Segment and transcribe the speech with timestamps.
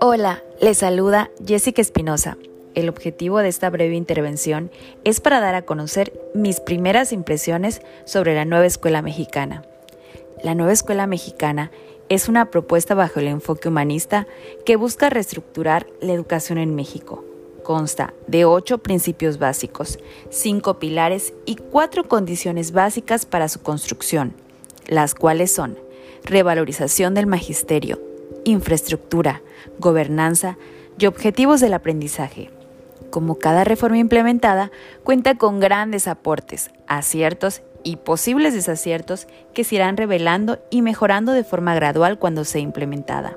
[0.00, 2.36] Hola, les saluda Jessica Espinosa.
[2.74, 4.70] El objetivo de esta breve intervención
[5.04, 9.64] es para dar a conocer mis primeras impresiones sobre la nueva escuela mexicana.
[10.42, 11.70] La nueva escuela mexicana
[12.08, 14.26] es una propuesta bajo el enfoque humanista
[14.64, 17.24] que busca reestructurar la educación en México.
[17.62, 19.98] Consta de ocho principios básicos,
[20.30, 24.34] cinco pilares y cuatro condiciones básicas para su construcción,
[24.88, 25.78] las cuales son
[26.24, 28.00] revalorización del magisterio,
[28.44, 29.42] infraestructura,
[29.78, 30.56] gobernanza
[30.98, 32.50] y objetivos del aprendizaje.
[33.10, 34.70] Como cada reforma implementada,
[35.04, 41.44] cuenta con grandes aportes, aciertos y posibles desaciertos que se irán revelando y mejorando de
[41.44, 43.36] forma gradual cuando sea implementada.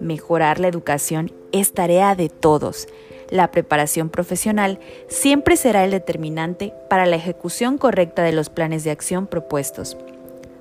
[0.00, 2.88] Mejorar la educación es tarea de todos.
[3.28, 4.78] La preparación profesional
[5.08, 9.96] siempre será el determinante para la ejecución correcta de los planes de acción propuestos.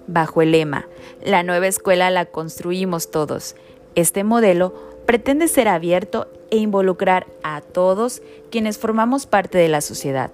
[0.08, 0.88] Bajo el lema,
[1.24, 3.56] la nueva escuela la construimos todos,
[3.96, 4.74] este modelo
[5.06, 10.32] pretende ser abierto e involucrar a todos quienes formamos parte de la sociedad.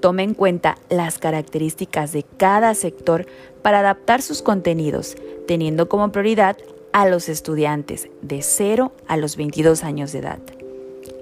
[0.00, 3.26] Tome en cuenta las características de cada sector
[3.62, 6.56] para adaptar sus contenidos, teniendo como prioridad
[6.92, 10.40] a los estudiantes de 0 a los 22 años de edad.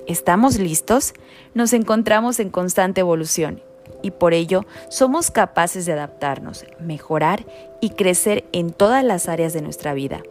[0.06, 1.14] ¿Estamos listos?
[1.54, 3.62] Nos encontramos en constante evolución
[4.02, 7.44] y por ello somos capaces de adaptarnos, mejorar
[7.80, 10.22] y crecer en todas las áreas de nuestra vida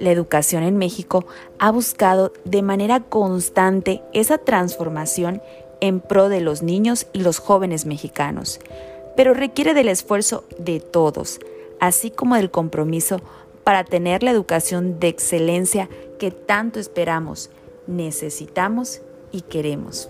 [0.00, 1.26] la educación en México
[1.58, 5.40] ha buscado de manera constante esa transformación
[5.80, 8.58] en pro de los niños y los jóvenes mexicanos,
[9.16, 11.38] pero requiere del esfuerzo de todos,
[11.78, 13.20] así como del compromiso
[13.62, 17.50] para tener la educación de excelencia que tanto esperamos,
[17.86, 20.08] necesitamos y queremos.